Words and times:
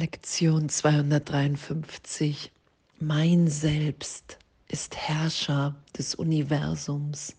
Lektion 0.00 0.70
253. 0.70 2.50
Mein 3.00 3.48
Selbst 3.48 4.38
ist 4.66 4.96
Herrscher 4.96 5.74
des 5.98 6.14
Universums. 6.14 7.36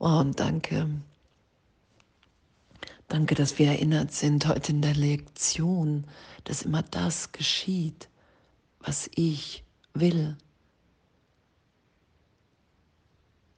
Oh, 0.00 0.08
und 0.08 0.40
danke. 0.40 0.90
Danke, 3.06 3.36
dass 3.36 3.60
wir 3.60 3.68
erinnert 3.68 4.10
sind 4.10 4.48
heute 4.48 4.72
in 4.72 4.82
der 4.82 4.96
Lektion, 4.96 6.04
dass 6.42 6.62
immer 6.62 6.82
das 6.82 7.30
geschieht, 7.30 8.08
was 8.80 9.08
ich 9.14 9.62
will. 9.94 10.36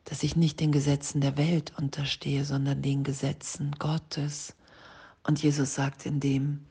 Dass 0.05 0.23
ich 0.23 0.37
nicht 0.37 0.61
den 0.61 0.73
Gesetzen 0.73 1.23
der 1.23 1.39
Welt 1.39 1.73
unterstehe, 1.79 2.45
sondern 2.45 2.83
den 2.83 3.03
Gesetzen 3.03 3.75
Gottes. 3.79 4.55
Und 5.23 5.43
Jesus 5.43 5.75
sagt 5.75 6.05
in 6.05 6.21
dem, 6.21 6.67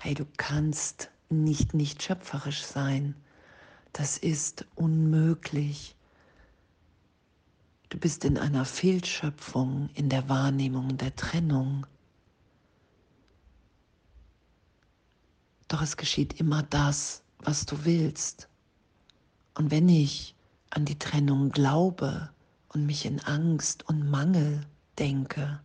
hey, 0.00 0.14
du 0.14 0.26
kannst 0.38 1.10
nicht 1.28 1.74
nicht 1.74 2.02
schöpferisch 2.02 2.62
sein. 2.62 3.14
Das 3.92 4.16
ist 4.16 4.66
unmöglich. 4.74 5.94
Du 7.90 7.98
bist 7.98 8.24
in 8.24 8.38
einer 8.38 8.64
Fehlschöpfung 8.64 9.90
in 9.94 10.08
der 10.08 10.28
Wahrnehmung 10.28 10.96
der 10.96 11.14
Trennung. 11.16 11.86
Doch 15.68 15.82
es 15.82 15.96
geschieht 15.96 16.40
immer 16.40 16.62
das, 16.62 17.22
was 17.38 17.66
du 17.66 17.84
willst. 17.84 18.48
Und 19.54 19.70
wenn 19.70 19.88
ich 19.88 20.34
an 20.70 20.86
die 20.86 20.98
Trennung 20.98 21.50
glaube 21.50 22.30
und 22.68 22.86
mich 22.86 23.04
in 23.04 23.20
Angst 23.20 23.86
und 23.88 24.08
Mangel 24.08 24.66
denke, 24.98 25.60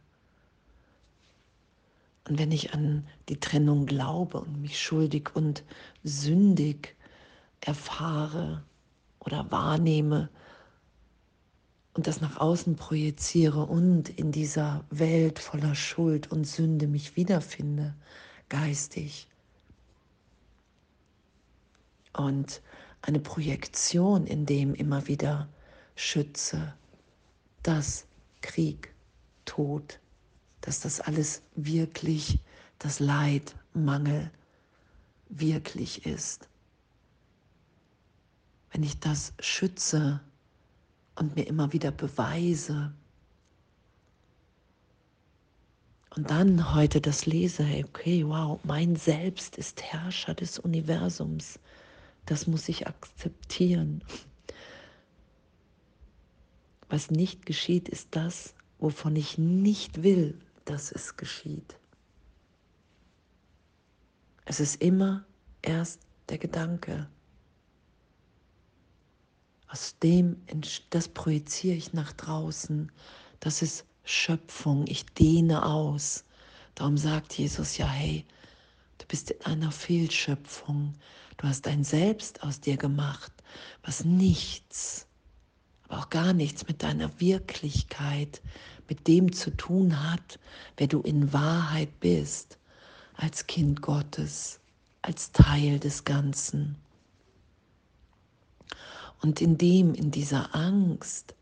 und 2.27 2.39
wenn 2.39 2.51
ich 2.51 2.73
an 2.73 3.05
die 3.29 3.39
Trennung 3.39 3.85
glaube 3.85 4.39
und 4.39 4.61
mich 4.61 4.81
schuldig 4.81 5.35
und 5.35 5.63
sündig 6.03 6.95
erfahre 7.61 8.63
oder 9.19 9.49
wahrnehme 9.51 10.29
und 11.93 12.07
das 12.07 12.21
nach 12.21 12.37
außen 12.37 12.75
projiziere 12.75 13.65
und 13.65 14.09
in 14.09 14.31
dieser 14.31 14.83
Welt 14.89 15.39
voller 15.39 15.75
Schuld 15.75 16.31
und 16.31 16.45
Sünde 16.45 16.87
mich 16.87 17.15
wiederfinde, 17.15 17.95
geistig. 18.49 19.27
Und 22.13 22.61
eine 23.01 23.19
Projektion, 23.19 24.25
in 24.25 24.45
dem 24.45 24.73
immer 24.73 25.07
wieder 25.07 25.47
schütze, 25.95 26.73
dass 27.61 28.07
Krieg, 28.41 28.93
Tod, 29.45 29.99
dass 30.65 30.79
das 30.79 30.99
alles 30.99 31.43
wirklich 31.55 32.39
das 32.79 32.99
Leid, 32.99 33.55
Mangel 33.73 34.31
wirklich 35.29 36.05
ist. 36.05 36.49
Wenn 38.71 38.83
ich 38.83 38.99
das 38.99 39.33
schütze 39.39 40.19
und 41.15 41.35
mir 41.35 41.47
immer 41.47 41.71
wieder 41.71 41.91
beweise 41.91 42.93
und 46.15 46.29
dann 46.31 46.73
heute 46.73 46.99
das 46.99 47.25
lese, 47.25 47.63
okay, 47.83 48.25
wow, 48.25 48.59
mein 48.63 48.95
Selbst 48.95 49.57
ist 49.57 49.81
Herrscher 49.83 50.33
des 50.33 50.57
Universums, 50.59 51.59
das 52.25 52.47
muss 52.47 52.67
ich 52.69 52.87
akzeptieren. 52.87 54.03
Was 56.89 57.11
nicht 57.11 57.45
geschieht, 57.45 57.87
ist 57.87 58.09
das, 58.11 58.55
wovon 58.79 59.15
ich 59.15 59.37
nicht 59.37 60.01
will, 60.03 60.39
dass 60.65 60.91
es 60.91 61.15
geschieht. 61.15 61.77
Es 64.45 64.59
ist 64.59 64.81
immer 64.81 65.25
erst 65.61 66.01
der 66.29 66.37
Gedanke. 66.37 67.09
Aus 69.67 69.97
dem, 69.99 70.41
das 70.91 71.07
projiziere 71.07 71.75
ich 71.75 71.93
nach 71.93 72.13
draußen. 72.13 72.91
Das 73.39 73.61
ist 73.61 73.85
Schöpfung. 74.03 74.85
Ich 74.87 75.05
dehne 75.07 75.65
aus. 75.65 76.23
Darum 76.75 76.97
sagt 76.97 77.33
Jesus 77.33 77.77
ja, 77.77 77.87
hey, 77.87 78.25
du 78.99 79.05
bist 79.07 79.31
in 79.31 79.45
einer 79.45 79.71
Fehlschöpfung. 79.71 80.93
Du 81.37 81.47
hast 81.47 81.67
ein 81.67 81.83
Selbst 81.83 82.43
aus 82.43 82.61
dir 82.61 82.77
gemacht, 82.77 83.31
was 83.83 84.05
nichts, 84.05 85.07
aber 85.87 85.99
auch 85.99 86.09
gar 86.09 86.33
nichts 86.33 86.67
mit 86.67 86.83
deiner 86.83 87.19
Wirklichkeit, 87.19 88.41
mit 88.87 89.07
dem 89.07 89.33
zu 89.33 89.55
tun 89.55 90.11
hat, 90.11 90.39
wer 90.77 90.87
du 90.87 91.01
in 91.01 91.33
Wahrheit 91.33 91.99
bist, 91.99 92.57
als 93.15 93.47
Kind 93.47 93.81
Gottes, 93.81 94.59
als 95.01 95.31
Teil 95.31 95.79
des 95.79 96.03
Ganzen. 96.03 96.75
Und 99.21 99.41
in 99.41 99.57
dem, 99.57 99.93
in 99.93 100.11
dieser 100.11 100.53
Angst, 100.53 101.35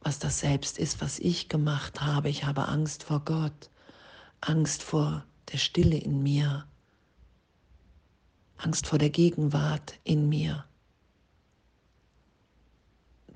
was 0.00 0.18
das 0.18 0.40
Selbst 0.40 0.78
ist, 0.78 1.00
was 1.00 1.18
ich 1.18 1.48
gemacht 1.48 2.00
habe, 2.00 2.28
ich 2.28 2.44
habe 2.44 2.68
Angst 2.68 3.02
vor 3.02 3.20
Gott, 3.24 3.70
Angst 4.40 4.82
vor 4.82 5.24
der 5.52 5.58
Stille 5.58 5.96
in 5.96 6.22
mir, 6.22 6.66
Angst 8.56 8.86
vor 8.86 8.98
der 8.98 9.10
Gegenwart 9.10 9.98
in 10.04 10.28
mir. 10.28 10.64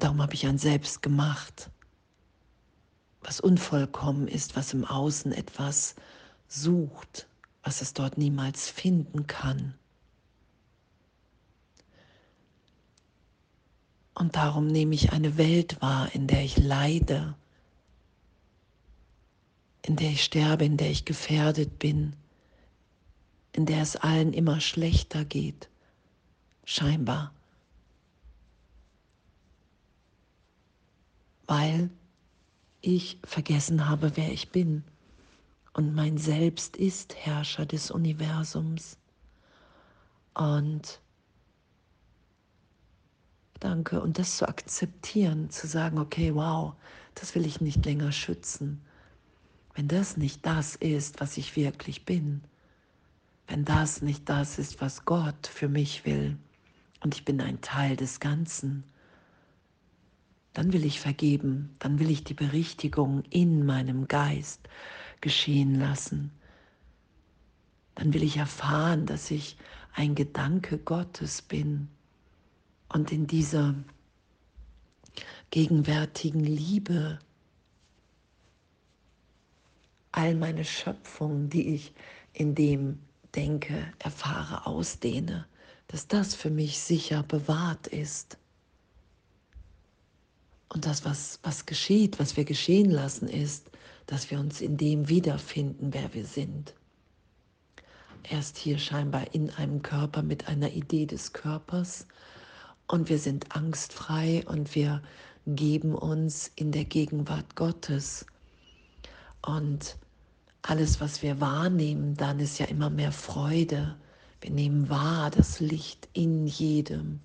Darum 0.01 0.23
habe 0.23 0.33
ich 0.33 0.47
ein 0.47 0.57
Selbst 0.57 1.03
gemacht, 1.03 1.71
was 3.21 3.39
unvollkommen 3.39 4.29
ist, 4.29 4.57
was 4.57 4.73
im 4.73 4.87
Außen 4.87 5.31
etwas 5.31 5.95
sucht, 6.49 7.29
was 7.63 7.83
es 7.83 7.93
dort 7.93 8.17
niemals 8.17 8.69
finden 8.69 9.27
kann. 9.27 9.75
Und 14.15 14.37
darum 14.37 14.67
nehme 14.69 14.95
ich 14.95 15.13
eine 15.13 15.37
Welt 15.37 15.81
wahr, 15.83 16.15
in 16.15 16.27
der 16.27 16.45
ich 16.45 16.57
leide, 16.57 17.35
in 19.83 19.97
der 19.97 20.11
ich 20.11 20.25
sterbe, 20.25 20.65
in 20.65 20.79
der 20.79 20.91
ich 20.91 21.05
gefährdet 21.05 21.79
bin, 21.79 22.17
in 23.53 23.67
der 23.67 23.83
es 23.83 23.97
allen 23.97 24.33
immer 24.33 24.61
schlechter 24.61 25.27
geht, 25.27 25.69
scheinbar. 26.65 27.35
Weil 31.51 31.91
ich 32.81 33.19
vergessen 33.25 33.89
habe, 33.89 34.17
wer 34.17 34.33
ich 34.33 34.51
bin. 34.53 34.85
Und 35.73 35.97
mein 35.97 36.17
Selbst 36.17 36.77
ist 36.77 37.17
Herrscher 37.17 37.67
des 37.67 37.91
Universums. 37.91 38.99
Und 40.33 41.01
danke. 43.59 44.01
Und 44.01 44.21
das 44.21 44.37
zu 44.37 44.49
akzeptieren, 44.49 45.51
zu 45.51 45.67
sagen, 45.67 45.99
okay, 45.99 46.33
wow, 46.37 46.75
das 47.17 47.35
will 47.35 47.45
ich 47.45 47.61
nicht 47.61 47.85
länger 47.85 48.13
schützen. 48.13 48.81
Wenn 49.75 49.89
das 49.89 50.17
nicht 50.17 50.47
das 50.47 50.77
ist, 50.77 51.21
was 51.21 51.37
ich 51.37 51.57
wirklich 51.57 52.05
bin, 52.05 52.45
wenn 53.49 53.65
das 53.65 54.03
nicht 54.03 54.29
das 54.29 54.61
ist, 54.61 54.81
was 54.81 55.05
Gott 55.05 55.49
für 55.49 55.69
mich 55.69 56.07
will, 56.07 56.39
und 57.01 57.17
ich 57.17 57.25
bin 57.25 57.41
ein 57.41 57.61
Teil 57.61 57.97
des 57.97 58.21
Ganzen, 58.21 58.85
dann 60.53 60.73
will 60.73 60.85
ich 60.85 61.01
vergeben, 61.01 61.75
dann 61.79 61.99
will 61.99 62.11
ich 62.11 62.25
die 62.25 62.35
Berichtigung 62.35 63.23
in 63.31 63.65
meinem 63.65 64.09
Geist 64.09 64.61
geschehen 65.21 65.79
lassen. 65.79 66.33
Dann 67.95 68.13
will 68.15 68.23
ich 68.23 68.37
erfahren, 68.37 69.07
dass 69.07 69.31
ich 69.31 69.57
ein 69.93 70.15
Gedanke 70.15 70.79
Gottes 70.79 71.43
bin 71.43 71.89
und 72.89 73.13
in 73.13 73.27
dieser 73.27 73.75
gegenwärtigen 75.51 76.45
Liebe 76.45 77.19
all 80.13 80.35
meine 80.35 80.65
Schöpfung, 80.65 81.49
die 81.49 81.75
ich 81.75 81.93
in 82.33 82.55
dem 82.55 82.99
denke, 83.35 83.93
erfahre, 83.99 84.67
ausdehne, 84.67 85.47
dass 85.89 86.09
das 86.09 86.35
für 86.35 86.51
mich 86.51 86.79
sicher 86.81 87.23
bewahrt 87.23 87.87
ist. 87.87 88.39
Und 90.73 90.87
das, 90.87 91.05
was, 91.05 91.41
was 91.43 91.67
geschieht, 91.67 92.19
was 92.19 92.37
wir 92.37 92.45
geschehen 92.45 92.91
lassen, 92.91 93.29
ist, 93.29 93.71
dass 94.07 94.31
wir 94.31 94.39
uns 94.39 94.61
in 94.61 94.77
dem 94.77 95.09
wiederfinden, 95.09 95.93
wer 95.93 96.15
wir 96.15 96.25
sind. 96.25 96.75
Erst 98.23 98.57
hier 98.57 98.79
scheinbar 98.79 99.35
in 99.35 99.51
einem 99.51 99.83
Körper 99.83 100.23
mit 100.23 100.49
einer 100.49 100.71
Idee 100.71 101.07
des 101.07 101.33
Körpers 101.33 102.07
und 102.87 103.09
wir 103.09 103.19
sind 103.19 103.55
angstfrei 103.55 104.45
und 104.47 104.75
wir 104.75 105.03
geben 105.47 105.95
uns 105.95 106.51
in 106.55 106.71
der 106.71 106.85
Gegenwart 106.85 107.57
Gottes. 107.57 108.27
Und 109.43 109.97
alles, 110.63 111.01
was 111.01 111.23
wir 111.23 111.41
wahrnehmen, 111.41 112.17
dann 112.17 112.39
ist 112.41 112.59
ja 112.59 112.67
immer 112.67 112.91
mehr 112.91 113.13
Freude. 113.13 113.97
Wir 114.41 114.51
nehmen 114.51 114.89
wahr 114.89 115.31
das 115.31 115.61
Licht 115.61 116.09
in 116.13 116.47
jedem, 116.47 117.21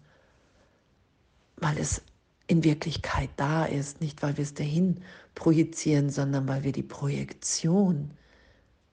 weil 1.57 1.77
es 1.77 2.01
in 2.47 2.63
Wirklichkeit 2.63 3.29
da 3.37 3.65
ist, 3.65 4.01
nicht 4.01 4.21
weil 4.21 4.37
wir 4.37 4.43
es 4.43 4.53
dahin 4.53 5.01
projizieren, 5.33 6.09
sondern 6.09 6.47
weil 6.47 6.63
wir 6.63 6.71
die 6.71 6.83
Projektion 6.83 8.11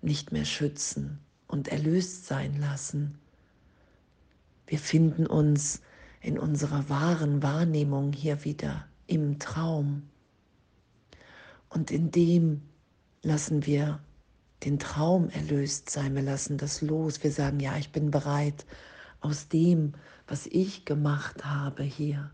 nicht 0.01 0.33
mehr 0.33 0.45
schützen 0.45 1.19
und 1.47 1.69
erlöst 1.69 2.27
sein 2.27 2.59
lassen. 2.59 3.19
Wir 4.67 4.79
finden 4.79 5.27
uns 5.27 5.83
in 6.21 6.39
unserer 6.39 6.89
wahren 6.89 7.43
Wahrnehmung 7.43 8.13
hier 8.13 8.45
wieder 8.45 8.87
im 9.07 9.39
Traum. 9.39 10.03
Und 11.69 11.91
in 11.91 12.11
dem 12.11 12.63
lassen 13.23 13.67
wir 13.67 14.01
den 14.65 14.79
Traum 14.79 15.29
erlöst 15.31 15.91
sein, 15.91 16.15
wir 16.15 16.23
lassen 16.23 16.57
das 16.57 16.83
los, 16.83 17.23
wir 17.23 17.33
sagen, 17.33 17.61
ja, 17.61 17.77
ich 17.77 17.91
bin 17.91 18.11
bereit, 18.11 18.65
aus 19.21 19.49
dem, 19.49 19.93
was 20.27 20.47
ich 20.47 20.85
gemacht 20.85 21.45
habe 21.45 21.83
hier, 21.83 22.31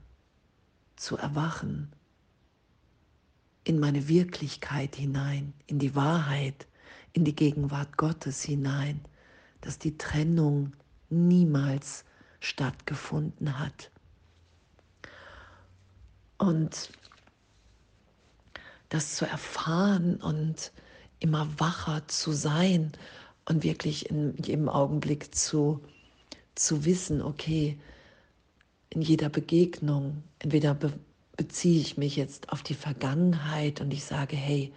zu 0.99 1.17
erwachen, 1.17 1.93
in 3.65 3.79
meine 3.79 4.09
Wirklichkeit 4.09 4.97
hinein, 4.97 5.53
in 5.67 5.79
die 5.79 5.95
Wahrheit, 5.95 6.67
in 7.13 7.25
die 7.25 7.35
Gegenwart 7.35 7.97
Gottes 7.97 8.43
hinein, 8.43 9.01
dass 9.61 9.79
die 9.79 9.99
Trennung 9.99 10.73
niemals 11.11 12.05
stattgefunden 12.41 13.59
hat. 13.59 13.91
Und 16.39 16.91
das 18.89 19.17
zu 19.17 19.27
erfahren 19.27 20.17
und 20.17 20.73
immer 21.19 21.49
wacher 21.59 22.07
zu 22.09 22.33
sein 22.33 22.93
und 23.45 23.65
wirklich 23.65 24.09
in 24.09 24.37
jedem 24.37 24.69
Augenblick 24.69 25.35
zu, 25.35 25.83
zu 26.55 26.85
wissen, 26.85 27.21
okay, 27.21 27.79
in 28.91 29.03
jeder 29.03 29.29
Begegnung, 29.29 30.23
entweder 30.39 30.75
be 30.75 30.93
beziehe 31.37 31.81
ich 31.81 31.97
mich 31.97 32.17
jetzt 32.17 32.53
auf 32.53 32.65
die 32.65 32.75
Vergangenheit 32.75 33.81
und 33.81 33.93
ich 33.93 34.05
sage, 34.05 34.35
hey, 34.35 34.73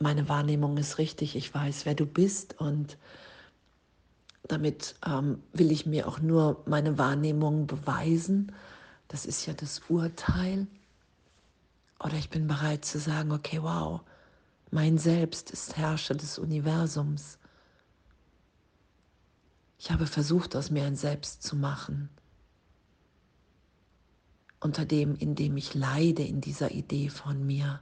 meine 0.00 0.28
Wahrnehmung 0.28 0.76
ist 0.76 0.98
richtig, 0.98 1.36
ich 1.36 1.54
weiß, 1.54 1.86
wer 1.86 1.94
du 1.94 2.04
bist 2.04 2.58
und 2.58 2.98
damit 4.48 4.96
ähm, 5.06 5.42
will 5.52 5.70
ich 5.70 5.86
mir 5.86 6.08
auch 6.08 6.18
nur 6.18 6.62
meine 6.66 6.98
Wahrnehmung 6.98 7.68
beweisen. 7.68 8.52
Das 9.08 9.24
ist 9.24 9.46
ja 9.46 9.54
das 9.54 9.82
Urteil. 9.88 10.66
Oder 12.00 12.14
ich 12.14 12.28
bin 12.28 12.46
bereit 12.46 12.84
zu 12.84 12.98
sagen, 12.98 13.32
okay, 13.32 13.62
wow, 13.62 14.00
mein 14.70 14.98
Selbst 14.98 15.50
ist 15.50 15.76
Herrscher 15.76 16.14
des 16.14 16.38
Universums. 16.38 17.38
Ich 19.78 19.90
habe 19.90 20.06
versucht, 20.06 20.56
aus 20.56 20.70
mir 20.70 20.84
ein 20.84 20.96
Selbst 20.96 21.42
zu 21.42 21.56
machen, 21.56 22.10
unter 24.64 24.84
dem, 24.84 25.14
in 25.16 25.34
dem 25.34 25.56
ich 25.56 25.74
leide, 25.74 26.24
in 26.24 26.40
dieser 26.40 26.72
Idee 26.72 27.08
von 27.08 27.46
mir, 27.46 27.80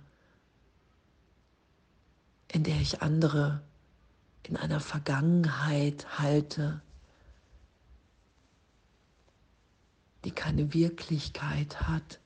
in 2.49 2.65
der 2.65 2.81
ich 2.81 3.01
andere 3.01 3.63
in 4.43 4.57
einer 4.57 4.81
Vergangenheit 4.81 6.19
halte, 6.19 6.83
die 10.25 10.33
keine 10.33 10.75
Wirklichkeit 10.75 11.81
hat 11.83 12.21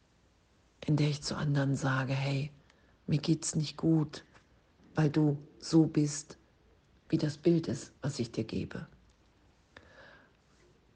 in 0.87 0.97
der 0.97 1.09
ich 1.09 1.21
zu 1.23 1.37
anderen 1.37 1.77
sage, 1.77 2.15
hey, 2.15 2.51
mir 3.07 3.19
geht's 3.19 3.57
nicht 3.57 3.77
gut, 3.77 4.25
weil 4.95 5.11
du 5.11 5.37
so 5.59 5.87
bist, 5.87 6.39
wie 7.09 7.19
das 7.19 7.39
Bild 7.39 7.67
ist, 7.67 7.93
was 8.03 8.19
ich 8.21 8.31
dir 8.31 8.45
gebe. 8.45 8.87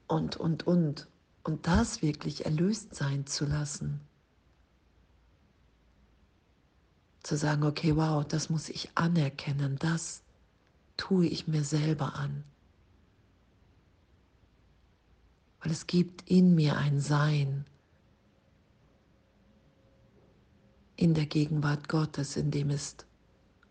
Und, 0.07 0.37
und, 0.37 0.65
und. 0.65 1.07
Und 1.43 1.67
das 1.67 2.01
wirklich 2.01 2.45
erlöst 2.45 2.95
sein 2.95 3.25
zu 3.25 3.45
lassen. 3.45 4.01
Zu 7.23 7.37
sagen, 7.37 7.63
okay, 7.63 7.95
wow, 7.95 8.25
das 8.25 8.49
muss 8.49 8.69
ich 8.69 8.89
anerkennen, 8.95 9.77
das 9.77 10.23
tue 10.97 11.25
ich 11.27 11.47
mir 11.47 11.63
selber 11.63 12.15
an. 12.15 12.43
Weil 15.61 15.71
es 15.71 15.87
gibt 15.87 16.29
in 16.29 16.55
mir 16.55 16.77
ein 16.77 16.99
Sein, 16.99 17.65
in 20.95 21.15
der 21.15 21.25
Gegenwart 21.25 21.89
Gottes, 21.89 22.37
in 22.37 22.51
dem 22.51 22.69
ist 22.69 23.07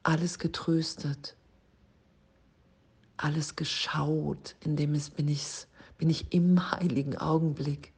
alles 0.02 0.38
getröstet, 0.38 1.36
alles 3.16 3.54
geschaut, 3.54 4.56
in 4.60 4.76
dem 4.76 4.94
ist, 4.94 5.14
bin, 5.14 5.28
ich, 5.28 5.66
bin 6.00 6.08
ich 6.08 6.32
im 6.32 6.70
heiligen 6.70 7.18
Augenblick, 7.18 7.92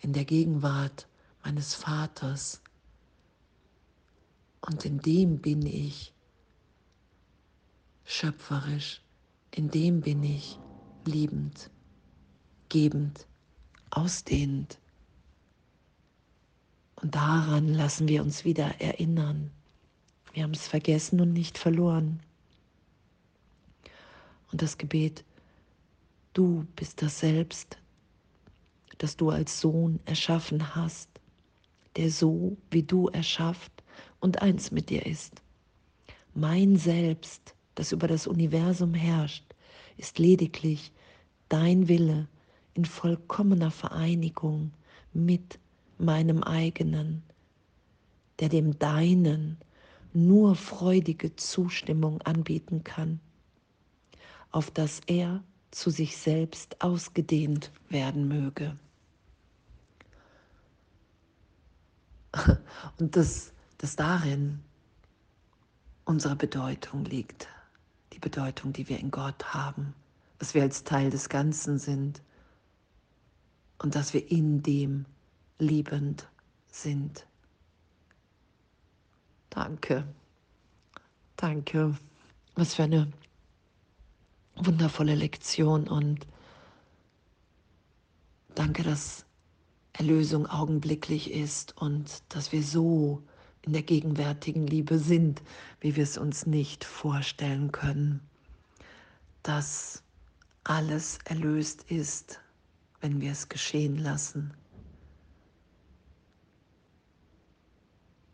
in 0.00 0.12
der 0.12 0.24
Gegenwart 0.24 1.08
meines 1.42 1.74
Vaters. 1.74 2.62
Und 4.60 4.84
in 4.84 5.00
dem 5.00 5.40
bin 5.40 5.66
ich 5.66 6.14
schöpferisch, 8.04 9.02
in 9.50 9.72
dem 9.72 10.02
bin 10.02 10.22
ich 10.22 10.56
liebend, 11.04 11.68
gebend, 12.68 13.26
ausdehnend. 13.90 14.78
Und 16.94 17.16
daran 17.16 17.74
lassen 17.74 18.06
wir 18.06 18.22
uns 18.22 18.44
wieder 18.44 18.80
erinnern. 18.80 19.50
Wir 20.32 20.44
haben 20.44 20.54
es 20.54 20.68
vergessen 20.68 21.20
und 21.20 21.32
nicht 21.32 21.58
verloren. 21.58 22.20
Und 24.52 24.62
das 24.62 24.78
Gebet, 24.78 25.24
du 26.38 26.64
bist 26.76 27.02
das 27.02 27.18
Selbst, 27.18 27.78
das 28.98 29.16
du 29.16 29.30
als 29.30 29.60
Sohn 29.60 29.98
erschaffen 30.04 30.76
hast, 30.76 31.08
der 31.96 32.12
so 32.12 32.56
wie 32.70 32.84
du 32.84 33.08
erschafft 33.08 33.72
und 34.20 34.40
eins 34.40 34.70
mit 34.70 34.88
dir 34.88 35.04
ist. 35.04 35.42
Mein 36.34 36.76
Selbst, 36.76 37.56
das 37.74 37.90
über 37.90 38.06
das 38.06 38.28
Universum 38.28 38.94
herrscht, 38.94 39.42
ist 39.96 40.20
lediglich 40.20 40.92
dein 41.48 41.88
Wille 41.88 42.28
in 42.74 42.84
vollkommener 42.84 43.72
Vereinigung 43.72 44.70
mit 45.12 45.58
meinem 45.98 46.44
eigenen, 46.44 47.24
der 48.38 48.48
dem 48.48 48.78
deinen 48.78 49.56
nur 50.12 50.54
freudige 50.54 51.34
Zustimmung 51.34 52.22
anbieten 52.22 52.84
kann, 52.84 53.18
auf 54.52 54.70
dass 54.70 55.00
er 55.08 55.42
zu 55.70 55.90
sich 55.90 56.16
selbst 56.16 56.80
ausgedehnt 56.80 57.70
werden 57.88 58.28
möge. 58.28 58.78
Und 62.98 63.16
dass, 63.16 63.52
dass 63.78 63.96
darin 63.96 64.60
unsere 66.04 66.36
Bedeutung 66.36 67.04
liegt, 67.04 67.48
die 68.12 68.18
Bedeutung, 68.18 68.72
die 68.72 68.88
wir 68.88 68.98
in 68.98 69.10
Gott 69.10 69.52
haben, 69.52 69.94
dass 70.38 70.54
wir 70.54 70.62
als 70.62 70.84
Teil 70.84 71.10
des 71.10 71.28
Ganzen 71.28 71.78
sind 71.78 72.22
und 73.78 73.94
dass 73.94 74.14
wir 74.14 74.30
in 74.30 74.62
dem 74.62 75.04
liebend 75.58 76.28
sind. 76.70 77.26
Danke. 79.50 80.04
Danke. 81.36 81.96
Was 82.54 82.74
für 82.74 82.84
eine 82.84 83.12
wundervolle 84.64 85.14
Lektion 85.14 85.88
und 85.88 86.26
danke, 88.54 88.82
dass 88.82 89.24
Erlösung 89.92 90.46
augenblicklich 90.46 91.32
ist 91.32 91.76
und 91.76 92.22
dass 92.28 92.52
wir 92.52 92.62
so 92.62 93.22
in 93.62 93.72
der 93.72 93.82
gegenwärtigen 93.82 94.66
Liebe 94.66 94.98
sind, 94.98 95.42
wie 95.80 95.96
wir 95.96 96.04
es 96.04 96.16
uns 96.16 96.46
nicht 96.46 96.84
vorstellen 96.84 97.72
können, 97.72 98.20
dass 99.42 100.02
alles 100.64 101.18
erlöst 101.24 101.84
ist, 101.90 102.40
wenn 103.00 103.20
wir 103.20 103.32
es 103.32 103.48
geschehen 103.48 103.96
lassen. 103.96 104.54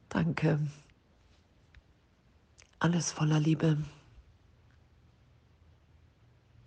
Danke. 0.09 0.61
Alles 2.78 3.11
voller 3.11 3.40
Liebe. 3.40 3.78